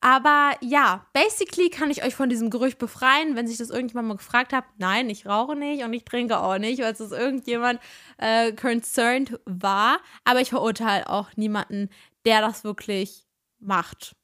[0.00, 4.16] Aber ja, basically kann ich euch von diesem Gerücht befreien, wenn sich das irgendjemand mal
[4.18, 4.64] gefragt hat.
[4.76, 7.80] Nein, ich rauche nicht und ich trinke auch nicht, weil es irgendjemand
[8.18, 9.98] äh, concerned war.
[10.24, 11.88] Aber ich verurteile auch niemanden,
[12.26, 13.24] der das wirklich
[13.60, 14.14] macht.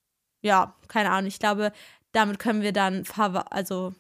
[0.43, 1.29] Ja, keine Ahnung.
[1.29, 1.73] Ich glaube,
[2.13, 3.05] damit können wir dann
[3.51, 3.95] also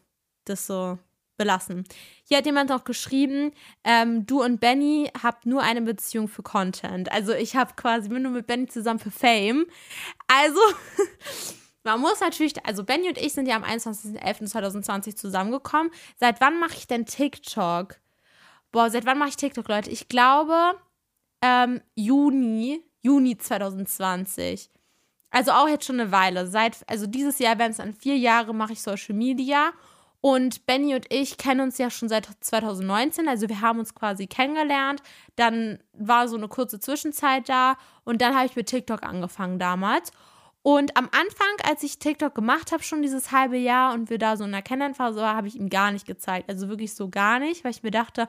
[0.44, 0.98] das so
[1.40, 1.84] belassen.
[2.24, 7.10] Hier hat jemand noch geschrieben, ähm, du und Benny habt nur eine Beziehung für Content.
[7.10, 9.64] Also ich habe quasi, bin nur mit Benny zusammen für Fame.
[10.28, 10.60] Also
[11.82, 15.90] man muss natürlich, also Benny und ich sind ja am 21.11.2020 zusammengekommen.
[16.16, 17.96] Seit wann mache ich denn TikTok?
[18.70, 19.88] Boah, seit wann mache ich TikTok, Leute?
[19.88, 20.74] Ich glaube
[21.40, 24.68] ähm, Juni, Juni 2020.
[25.30, 26.46] Also auch jetzt schon eine Weile.
[26.46, 29.72] Seit, also dieses Jahr werden es dann vier Jahre, mache ich Social Media.
[30.22, 33.26] Und Benny und ich kennen uns ja schon seit 2019.
[33.26, 35.02] Also wir haben uns quasi kennengelernt.
[35.36, 37.76] Dann war so eine kurze Zwischenzeit da.
[38.04, 40.12] Und dann habe ich mit TikTok angefangen damals.
[40.62, 44.36] Und am Anfang, als ich TikTok gemacht habe, schon dieses halbe Jahr und wir da
[44.36, 46.50] so in der Kennenlernphase waren, habe ich ihm gar nicht gezeigt.
[46.50, 48.28] Also wirklich so gar nicht, weil ich mir dachte,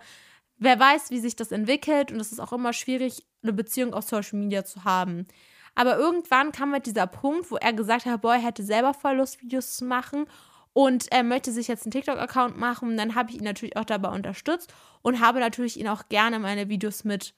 [0.58, 2.10] wer weiß, wie sich das entwickelt.
[2.10, 5.28] Und es ist auch immer schwierig, eine Beziehung auf Social Media zu haben.
[5.76, 9.18] Aber irgendwann kam halt dieser Punkt, wo er gesagt hat, boah, er hätte selber voll
[9.18, 10.26] Lust, Videos zu machen
[10.74, 12.98] und er möchte sich jetzt einen TikTok-Account machen.
[12.98, 16.70] Dann habe ich ihn natürlich auch dabei unterstützt und habe natürlich ihn auch gerne meine
[16.70, 17.34] Videos mit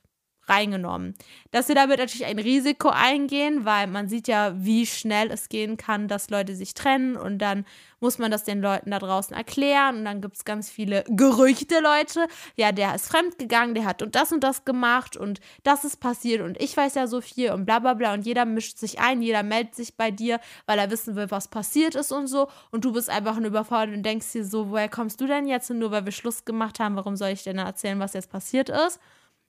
[0.48, 1.16] reingenommen.
[1.52, 5.78] Dass wir damit natürlich ein Risiko eingehen, weil man sieht ja, wie schnell es gehen
[5.78, 7.66] kann, dass Leute sich trennen und dann
[8.00, 11.80] muss man das den Leuten da draußen erklären und dann gibt es ganz viele Gerüchte,
[11.80, 12.28] Leute.
[12.58, 16.42] Ja, der ist fremdgegangen, der hat und das und das gemacht und das ist passiert
[16.42, 19.22] und ich weiß ja so viel und bla bla bla und jeder mischt sich ein,
[19.22, 22.84] jeder meldet sich bei dir, weil er wissen will, was passiert ist und so und
[22.84, 25.80] du bist einfach nur überfordert und denkst dir so, woher kommst du denn jetzt und
[25.80, 29.00] nur weil wir Schluss gemacht haben, warum soll ich denn erzählen, was jetzt passiert ist?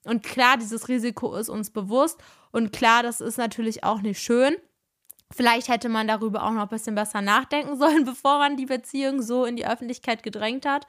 [0.04, 2.22] Und klar, dieses Risiko ist uns bewusst.
[2.52, 4.56] Und klar, das ist natürlich auch nicht schön.
[5.32, 9.22] Vielleicht hätte man darüber auch noch ein bisschen besser nachdenken sollen, bevor man die Beziehung
[9.22, 10.86] so in die Öffentlichkeit gedrängt hat.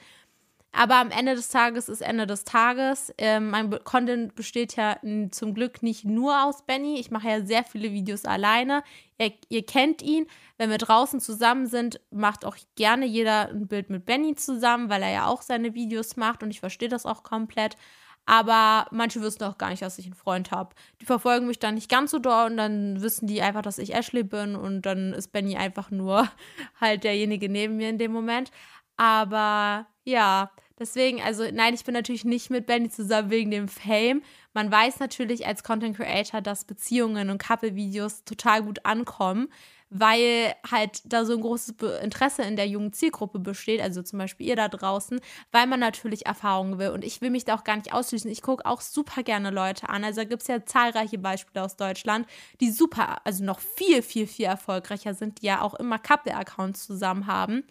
[0.78, 3.14] Aber am Ende des Tages ist Ende des Tages.
[3.18, 4.98] Ähm, mein Content besteht ja
[5.32, 7.00] zum Glück nicht nur aus Benny.
[7.00, 8.84] Ich mache ja sehr viele Videos alleine.
[9.18, 10.28] Ihr, ihr, kennt ihn.
[10.58, 15.02] Wenn wir draußen zusammen sind, macht auch gerne jeder ein Bild mit Benny zusammen, weil
[15.02, 17.78] er ja auch seine Videos macht und ich verstehe das auch komplett.
[18.26, 20.76] Aber manche wissen auch gar nicht, dass ich einen Freund habe.
[21.00, 23.94] Die verfolgen mich dann nicht ganz so doll und dann wissen die einfach, dass ich
[23.94, 26.28] Ashley bin und dann ist Benny einfach nur
[26.82, 28.52] halt derjenige neben mir in dem Moment.
[28.98, 34.24] Aber ja, deswegen, also nein, ich bin natürlich nicht mit Benny zusammen wegen dem Fame.
[34.54, 39.50] Man weiß natürlich als Content Creator, dass Beziehungen und Couple-Videos total gut ankommen
[39.98, 44.48] weil halt da so ein großes Interesse in der jungen Zielgruppe besteht, also zum Beispiel
[44.48, 45.22] ihr da draußen,
[45.54, 46.90] weil man natürlich Erfahrungen will.
[46.90, 48.30] Und ich will mich da auch gar nicht ausschließen.
[48.30, 50.04] Ich gucke auch super gerne Leute an.
[50.04, 52.28] Also da gibt es ja zahlreiche Beispiele aus Deutschland,
[52.60, 57.28] die super, also noch viel, viel, viel erfolgreicher sind, die ja auch immer Couple-Accounts zusammen
[57.28, 57.64] haben.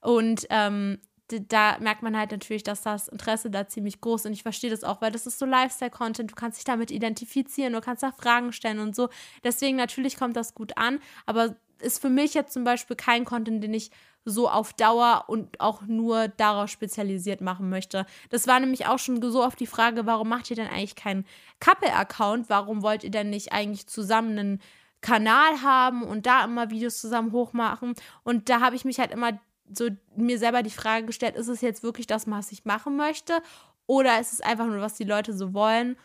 [0.00, 4.26] Und ähm, da merkt man halt natürlich, dass das Interesse da ziemlich groß ist.
[4.26, 6.30] Und ich verstehe das auch, weil das ist so Lifestyle-Content.
[6.30, 9.08] Du kannst dich damit identifizieren, du kannst da Fragen stellen und so.
[9.44, 13.62] Deswegen natürlich kommt das gut an, aber ist für mich jetzt zum Beispiel kein Content,
[13.62, 13.90] den ich
[14.24, 18.06] so auf Dauer und auch nur darauf spezialisiert machen möchte.
[18.28, 21.24] Das war nämlich auch schon so oft die Frage, warum macht ihr denn eigentlich keinen
[21.60, 22.50] Couple-Account?
[22.50, 24.60] Warum wollt ihr denn nicht eigentlich zusammen einen
[25.00, 27.94] Kanal haben und da immer Videos zusammen hochmachen?
[28.24, 29.38] Und da habe ich mich halt immer
[29.72, 33.40] so mir selber die Frage gestellt, ist es jetzt wirklich das, was ich machen möchte?
[33.86, 35.96] Oder ist es einfach nur, was die Leute so wollen?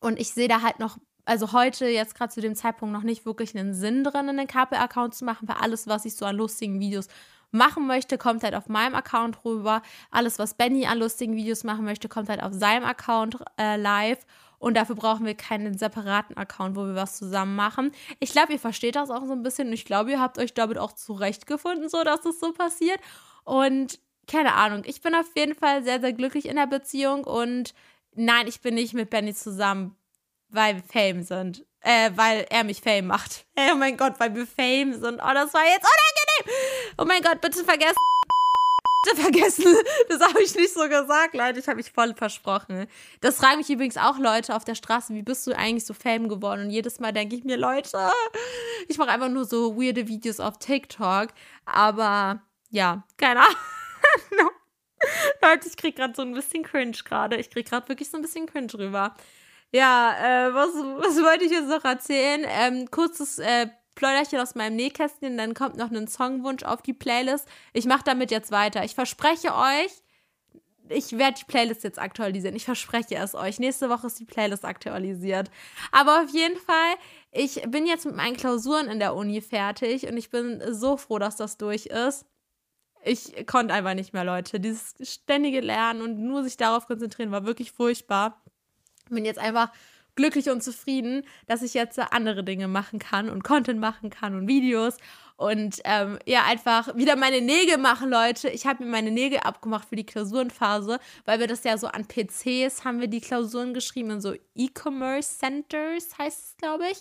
[0.00, 3.26] Und ich sehe da halt noch, also heute, jetzt gerade zu dem Zeitpunkt, noch nicht
[3.26, 6.80] wirklich einen Sinn drin, einen KP-Account zu machen, weil alles, was ich so an lustigen
[6.80, 7.08] Videos
[7.50, 9.82] machen möchte, kommt halt auf meinem Account rüber.
[10.10, 14.24] Alles, was Benny an lustigen Videos machen möchte, kommt halt auf seinem Account äh, live.
[14.58, 17.92] Und dafür brauchen wir keinen separaten Account, wo wir was zusammen machen.
[18.20, 20.54] Ich glaube, ihr versteht das auch so ein bisschen und ich glaube, ihr habt euch
[20.54, 23.00] damit auch zurechtgefunden, so dass es so passiert.
[23.44, 27.74] Und keine Ahnung, ich bin auf jeden Fall sehr, sehr glücklich in der Beziehung und
[28.14, 29.94] nein, ich bin nicht mit Benny zusammen,
[30.48, 31.64] weil wir Fame sind.
[31.80, 33.46] Äh, weil er mich Fame macht.
[33.72, 35.20] Oh mein Gott, weil wir Fame sind.
[35.20, 36.94] Oh, das war jetzt unangenehm.
[36.98, 37.96] Oh mein Gott, bitte vergessen
[39.14, 39.64] vergessen.
[40.08, 41.58] Das habe ich nicht so gesagt, Leute.
[41.58, 42.86] Ich habe mich voll versprochen.
[43.20, 46.28] Das fragen mich übrigens auch Leute auf der Straße, wie bist du eigentlich so Fame
[46.28, 46.62] geworden?
[46.62, 48.10] Und jedes Mal denke ich mir, Leute,
[48.88, 51.28] ich mache einfach nur so weirde Videos auf TikTok.
[51.66, 54.50] Aber ja, keine Ahnung.
[55.42, 57.36] Leute, ich kriege gerade so ein bisschen cringe gerade.
[57.36, 59.14] Ich kriege gerade wirklich so ein bisschen cringe rüber.
[59.76, 60.14] Ja,
[60.48, 62.46] äh, was, was wollte ich jetzt noch erzählen?
[62.48, 67.46] Ähm, kurzes äh, Pläuderchen aus meinem Nähkästchen, dann kommt noch ein Songwunsch auf die Playlist.
[67.74, 68.84] Ich mache damit jetzt weiter.
[68.84, 69.92] Ich verspreche euch,
[70.88, 72.56] ich werde die Playlist jetzt aktualisieren.
[72.56, 73.58] Ich verspreche es euch.
[73.58, 75.50] Nächste Woche ist die Playlist aktualisiert.
[75.92, 76.94] Aber auf jeden Fall,
[77.30, 81.18] ich bin jetzt mit meinen Klausuren in der Uni fertig und ich bin so froh,
[81.18, 82.24] dass das durch ist.
[83.04, 84.58] Ich konnte einfach nicht mehr, Leute.
[84.58, 88.42] Dieses ständige Lernen und nur sich darauf konzentrieren war wirklich furchtbar.
[89.08, 89.70] Bin jetzt einfach
[90.16, 94.48] glücklich und zufrieden, dass ich jetzt andere Dinge machen kann und Content machen kann und
[94.48, 94.96] Videos.
[95.36, 98.48] und ähm, ja, einfach wieder meine Nägel machen, Leute.
[98.48, 102.06] Ich habe mir meine Nägel abgemacht für die Klausurenphase, weil wir das ja so an
[102.08, 107.00] PCs haben wir die Klausuren geschrieben, in so E-Commerce Centers heißt es, glaube ich.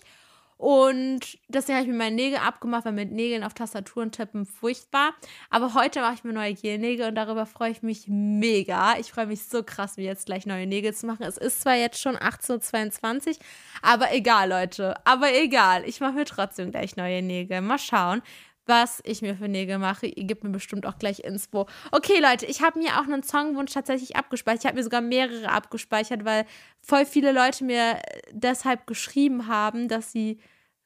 [0.57, 5.13] Und deswegen habe ich mir meine Nägel abgemacht, weil mit Nägeln auf Tastaturen tippen furchtbar.
[5.49, 8.97] Aber heute mache ich mir neue Gelnägel und darüber freue ich mich mega.
[8.97, 11.23] Ich freue mich so krass, mir jetzt gleich neue Nägel zu machen.
[11.23, 13.35] Es ist zwar jetzt schon 18.22 Uhr,
[13.81, 14.95] aber egal, Leute.
[15.05, 15.83] Aber egal.
[15.87, 17.59] Ich mache mir trotzdem gleich neue Nägel.
[17.61, 18.21] Mal schauen
[18.65, 20.07] was ich mir für Nägel mache.
[20.07, 21.67] Ihr gebt mir bestimmt auch gleich Inspo.
[21.91, 24.61] Okay, Leute, ich habe mir auch einen Songwunsch tatsächlich abgespeichert.
[24.61, 26.45] Ich habe mir sogar mehrere abgespeichert, weil
[26.81, 27.99] voll viele Leute mir
[28.31, 30.39] deshalb geschrieben haben, dass sie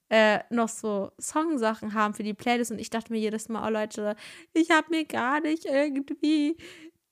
[0.10, 2.72] äh, noch so Songsachen haben für die Playlist.
[2.72, 4.16] Und ich dachte mir jedes Mal, oh Leute,
[4.54, 6.58] ich habe mir gar nicht irgendwie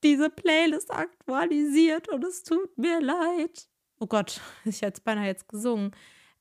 [0.04, 3.68] diese Playlist aktualisiert und es tut mir leid.
[4.00, 5.92] Oh Gott, ich hätte es beinahe jetzt gesungen.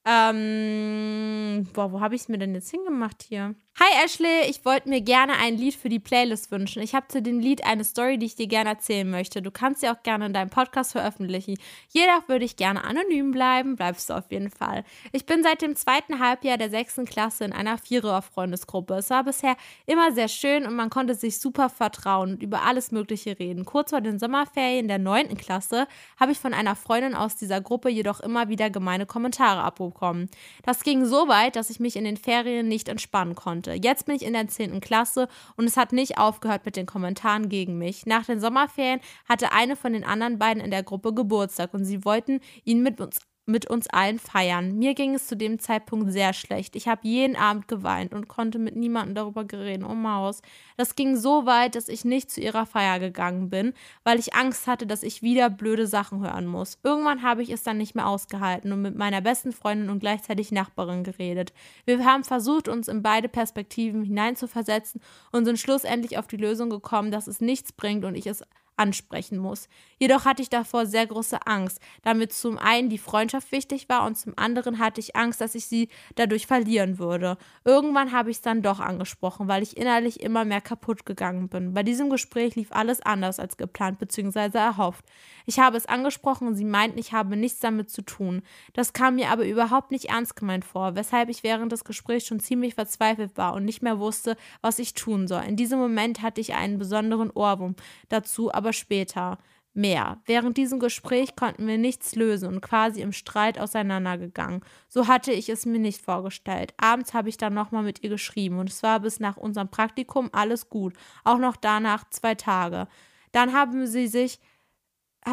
[0.05, 3.57] Ähm, boah, wo habe ich es mir denn jetzt hingemacht hier?
[3.79, 6.81] Hi Ashley, ich wollte mir gerne ein Lied für die Playlist wünschen.
[6.81, 9.43] Ich habe zu dem Lied eine Story, die ich dir gerne erzählen möchte.
[9.43, 11.59] Du kannst sie auch gerne in deinem Podcast veröffentlichen.
[11.91, 14.83] Jedoch würde ich gerne anonym bleiben, bleibst du auf jeden Fall.
[15.13, 18.95] Ich bin seit dem zweiten Halbjahr der sechsten Klasse in einer Vierer-Freundesgruppe.
[18.95, 22.93] Es war bisher immer sehr schön und man konnte sich super vertrauen und über alles
[22.93, 23.67] Mögliche reden.
[23.67, 25.87] Kurz vor den Sommerferien der neunten Klasse
[26.19, 30.31] habe ich von einer Freundin aus dieser Gruppe jedoch immer wieder gemeine Kommentare abbekommen.
[30.65, 33.87] Das ging so weit, dass ich mich in den Ferien nicht entspannen konnte konnte.
[33.87, 34.81] Jetzt bin ich in der 10.
[34.81, 38.07] Klasse und es hat nicht aufgehört mit den Kommentaren gegen mich.
[38.07, 42.05] Nach den Sommerferien hatte eine von den anderen beiden in der Gruppe Geburtstag und sie
[42.05, 44.77] wollten ihn mit uns mit uns allen feiern.
[44.77, 46.75] Mir ging es zu dem Zeitpunkt sehr schlecht.
[46.75, 49.85] Ich habe jeden Abend geweint und konnte mit niemandem darüber reden.
[49.85, 50.43] Oh Maus.
[50.77, 54.67] Das ging so weit, dass ich nicht zu ihrer Feier gegangen bin, weil ich Angst
[54.67, 56.79] hatte, dass ich wieder blöde Sachen hören muss.
[56.83, 60.51] Irgendwann habe ich es dann nicht mehr ausgehalten und mit meiner besten Freundin und gleichzeitig
[60.51, 61.53] Nachbarin geredet.
[61.85, 67.13] Wir haben versucht, uns in beide Perspektiven hineinzuversetzen und sind schlussendlich auf die Lösung gekommen,
[67.13, 68.43] dass es nichts bringt und ich es
[68.77, 69.69] ansprechen muss.
[69.99, 74.17] Jedoch hatte ich davor sehr große Angst, damit zum einen die Freundschaft wichtig war und
[74.17, 77.39] zum anderen hatte ich Angst, dass ich sie dadurch verlieren würde.
[77.65, 81.75] Irgendwann habe ich es dann doch angesprochen, weil ich innerlich immer mehr kaputt gegangen bin.
[81.75, 84.59] Bei diesem Gespräch lief alles anders als geplant bzw.
[84.59, 85.05] erhofft.
[85.47, 88.43] Ich habe es angesprochen und sie meinten, ich habe nichts damit zu tun.
[88.75, 92.41] Das kam mir aber überhaupt nicht ernst gemeint vor, weshalb ich während des Gesprächs schon
[92.41, 95.43] ziemlich verzweifelt war und nicht mehr wusste, was ich tun soll.
[95.45, 97.77] In diesem Moment hatte ich einen besonderen Ohrwurm
[98.09, 99.39] dazu, aber aber später
[99.75, 100.21] mehr.
[100.27, 104.63] Während diesem Gespräch konnten wir nichts lösen und quasi im Streit auseinandergegangen.
[104.89, 106.75] So hatte ich es mir nicht vorgestellt.
[106.79, 110.31] Abends habe ich dann nochmal mit ihr geschrieben und es war bis nach unserem Praktikum
[110.33, 110.95] alles gut.
[111.23, 112.89] Auch noch danach zwei Tage.
[113.31, 114.41] Dann haben sie sich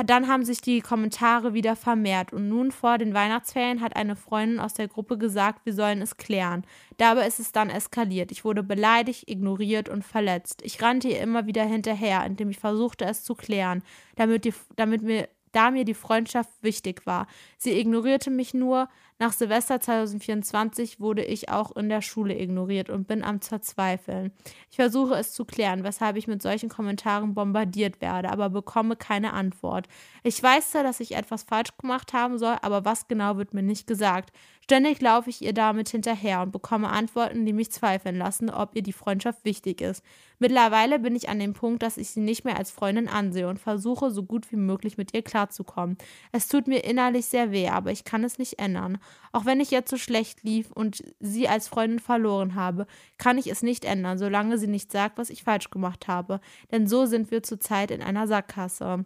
[0.01, 4.59] dann haben sich die Kommentare wieder vermehrt und nun vor den Weihnachtsferien hat eine Freundin
[4.59, 6.65] aus der Gruppe gesagt, wir sollen es klären.
[6.97, 8.31] Dabei ist es dann eskaliert.
[8.31, 10.61] Ich wurde beleidigt, ignoriert und verletzt.
[10.63, 13.83] Ich rannte ihr immer wieder hinterher, indem ich versuchte, es zu klären,
[14.15, 17.27] damit, die, damit mir da mir die Freundschaft wichtig war.
[17.57, 18.89] Sie ignorierte mich nur.
[19.19, 24.31] Nach Silvester 2024 wurde ich auch in der Schule ignoriert und bin am Verzweifeln.
[24.69, 29.33] Ich versuche es zu klären, weshalb ich mit solchen Kommentaren bombardiert werde, aber bekomme keine
[29.33, 29.87] Antwort.
[30.23, 33.63] Ich weiß zwar, dass ich etwas falsch gemacht haben soll, aber was genau wird mir
[33.63, 34.31] nicht gesagt.
[34.63, 38.81] Ständig laufe ich ihr damit hinterher und bekomme Antworten, die mich zweifeln lassen, ob ihr
[38.81, 40.03] die Freundschaft wichtig ist.
[40.39, 43.59] Mittlerweile bin ich an dem Punkt, dass ich sie nicht mehr als Freundin ansehe und
[43.59, 45.97] versuche, so gut wie möglich mit ihr klarzukommen.
[46.31, 48.99] Es tut mir innerlich sehr weh, aber ich kann es nicht ändern.
[49.31, 52.85] Auch wenn ich jetzt so schlecht lief und sie als Freundin verloren habe,
[53.17, 56.39] kann ich es nicht ändern, solange sie nicht sagt, was ich falsch gemacht habe.
[56.71, 59.05] Denn so sind wir zurzeit in einer Sackgasse.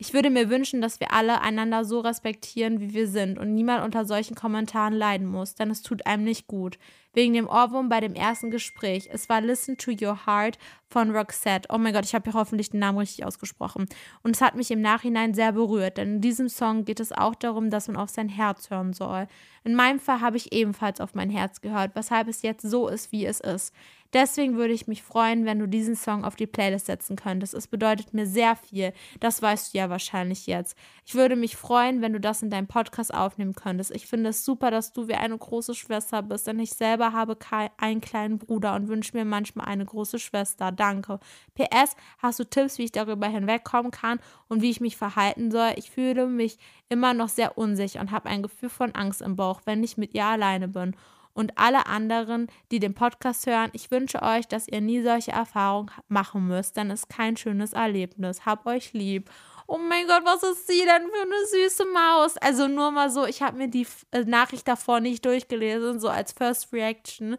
[0.00, 3.84] Ich würde mir wünschen, dass wir alle einander so respektieren, wie wir sind und niemand
[3.84, 6.78] unter solchen Kommentaren leiden muss, denn es tut einem nicht gut.
[7.14, 9.08] Wegen dem Ohrwurm bei dem ersten Gespräch.
[9.10, 10.56] Es war Listen to Your Heart
[10.86, 11.68] von Roxette.
[11.72, 13.86] Oh mein Gott, ich habe ja hoffentlich den Namen richtig ausgesprochen.
[14.22, 17.34] Und es hat mich im Nachhinein sehr berührt, denn in diesem Song geht es auch
[17.34, 19.26] darum, dass man auf sein Herz hören soll.
[19.64, 23.10] In meinem Fall habe ich ebenfalls auf mein Herz gehört, weshalb es jetzt so ist,
[23.10, 23.74] wie es ist.
[24.14, 27.52] Deswegen würde ich mich freuen, wenn du diesen Song auf die Playlist setzen könntest.
[27.52, 28.94] Es bedeutet mir sehr viel.
[29.20, 30.76] Das weißt du ja wahrscheinlich jetzt.
[31.04, 33.90] Ich würde mich freuen, wenn du das in deinem Podcast aufnehmen könntest.
[33.90, 37.36] Ich finde es super, dass du wie eine große Schwester bist, denn ich selber habe
[37.76, 40.72] einen kleinen Bruder und wünsche mir manchmal eine große Schwester.
[40.72, 41.20] Danke.
[41.54, 45.72] PS, hast du Tipps, wie ich darüber hinwegkommen kann und wie ich mich verhalten soll?
[45.76, 49.60] Ich fühle mich immer noch sehr unsicher und habe ein Gefühl von Angst im Bauch,
[49.66, 50.96] wenn ich mit ihr alleine bin
[51.38, 55.88] und alle anderen, die den Podcast hören, ich wünsche euch, dass ihr nie solche Erfahrungen
[56.08, 58.44] machen müsst, denn es ist kein schönes Erlebnis.
[58.44, 59.30] Hab euch lieb.
[59.68, 62.36] Oh mein Gott, was ist sie denn für eine süße Maus?
[62.38, 66.32] Also nur mal so, ich habe mir die äh, Nachricht davor nicht durchgelesen, so als
[66.32, 67.36] First Reaction.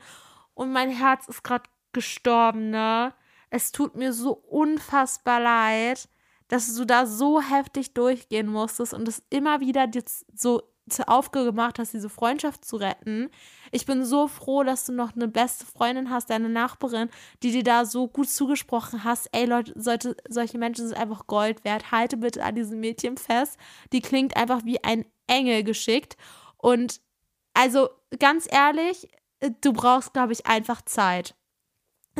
[0.53, 3.13] und mein Herz ist gerade gestorben, ne?
[3.49, 6.07] Es tut mir so unfassbar leid,
[6.47, 9.89] dass du da so heftig durchgehen musstest und es immer wieder
[10.33, 13.30] so zur Aufgabe gemacht hast, diese Freundschaft zu retten.
[13.71, 17.10] Ich bin so froh, dass du noch eine beste Freundin hast, deine Nachbarin,
[17.43, 19.30] die dir da so gut zugesprochen hast.
[19.32, 21.91] Ey Leute, solche, solche Menschen sind einfach Gold wert.
[21.91, 23.58] Halte bitte an diesem Mädchen fest.
[23.93, 26.17] Die klingt einfach wie ein Engel geschickt.
[26.58, 27.02] Und
[27.54, 29.10] also ganz ehrlich,
[29.62, 31.36] du brauchst, glaube ich, einfach Zeit.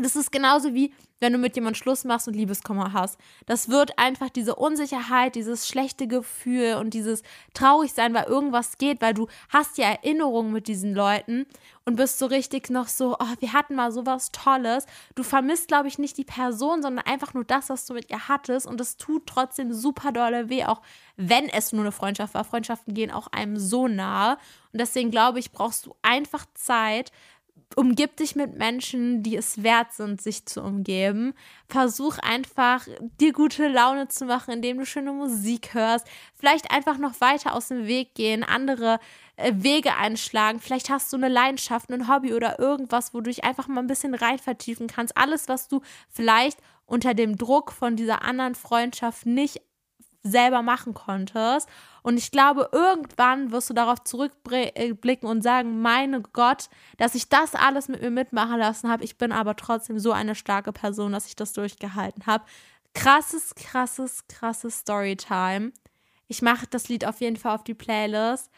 [0.02, 3.20] Das ist genauso wie, wenn du mit jemandem Schluss machst und Liebeskummer hast.
[3.46, 9.02] Das wird einfach diese Unsicherheit, dieses schlechte Gefühl und dieses traurig sein, weil irgendwas geht,
[9.02, 11.46] weil du hast ja Erinnerungen mit diesen Leuten
[11.86, 14.86] und bist so richtig noch so, oh, wir hatten mal sowas Tolles.
[15.16, 18.28] Du vermisst, glaube ich, nicht die Person, sondern einfach nur das, was du mit ihr
[18.28, 20.82] hattest und es tut trotzdem super dolle weh, auch
[21.18, 22.44] wenn es nur eine Freundschaft war.
[22.44, 24.38] Freundschaften gehen auch einem so nahe
[24.72, 27.12] und deswegen glaube ich, brauchst du einfach Zeit,
[27.76, 31.34] umgib dich mit Menschen, die es wert sind, sich zu umgeben.
[31.68, 32.88] Versuch einfach,
[33.20, 36.08] dir gute Laune zu machen, indem du schöne Musik hörst.
[36.36, 39.00] Vielleicht einfach noch weiter aus dem Weg gehen, andere
[39.36, 40.60] äh, Wege einschlagen.
[40.60, 43.88] Vielleicht hast du eine Leidenschaft, ein Hobby oder irgendwas, wo du dich einfach mal ein
[43.88, 45.16] bisschen rein vertiefen kannst.
[45.18, 49.62] Alles, was du vielleicht unter dem Druck von dieser anderen Freundschaft nicht
[50.24, 51.70] selber machen konntest.
[52.04, 57.56] Und ich glaube, irgendwann wirst du darauf zurückblicken und sagen, meine Gott, dass ich das
[57.56, 59.04] alles mit mir mitmachen lassen habe.
[59.04, 62.44] Ich bin aber trotzdem so eine starke Person, dass ich das durchgehalten habe.
[62.94, 65.72] Krasses, krasses, krasses Storytime.
[66.28, 68.50] Ich mache das Lied auf jeden Fall auf die Playlist.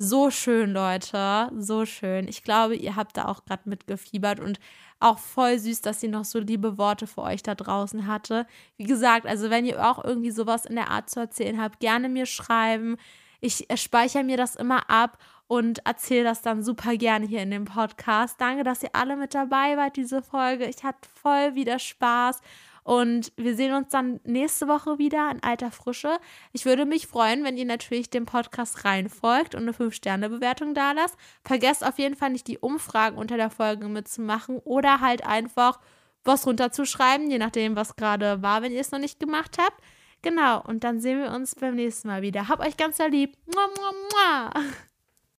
[0.00, 1.50] So schön, Leute.
[1.58, 2.28] So schön.
[2.28, 4.60] Ich glaube, ihr habt da auch gerade mitgefiebert und
[5.00, 8.46] auch voll süß, dass sie noch so liebe Worte für euch da draußen hatte.
[8.76, 12.08] Wie gesagt, also wenn ihr auch irgendwie sowas in der Art zu erzählen habt, gerne
[12.08, 12.96] mir schreiben.
[13.40, 17.64] Ich speichere mir das immer ab und erzähle das dann super gerne hier in dem
[17.64, 18.40] Podcast.
[18.40, 20.66] Danke, dass ihr alle mit dabei wart, diese Folge.
[20.66, 22.40] Ich hatte voll wieder Spaß.
[22.88, 26.18] Und wir sehen uns dann nächste Woche wieder in alter Frische.
[26.52, 31.14] Ich würde mich freuen, wenn ihr natürlich dem Podcast reinfolgt und eine 5-Sterne-Bewertung da lasst.
[31.44, 35.80] Vergesst auf jeden Fall nicht die Umfragen unter der Folge mitzumachen oder halt einfach
[36.24, 39.82] was runterzuschreiben, je nachdem, was gerade war, wenn ihr es noch nicht gemacht habt.
[40.22, 42.48] Genau, und dann sehen wir uns beim nächsten Mal wieder.
[42.48, 43.36] Hab euch ganz lieb.
[43.54, 43.92] Mua, mua,
[44.54, 44.64] mua.